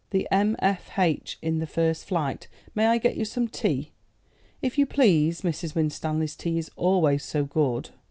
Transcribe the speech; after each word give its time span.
"The 0.09 0.27
M. 0.31 0.55
F. 0.57 0.97
H.? 0.97 1.37
In 1.43 1.59
the 1.59 1.67
first 1.67 2.05
flight. 2.07 2.47
May 2.73 2.87
I 2.87 2.97
get 2.97 3.17
you 3.17 3.23
some 3.23 3.47
tea?" 3.47 3.91
"If 4.59 4.79
you 4.79 4.87
please. 4.87 5.41
Mrs. 5.43 5.75
Winstanley's 5.75 6.35
tea 6.35 6.57
is 6.57 6.71
always 6.75 7.23
so 7.23 7.43
good." 7.45 7.91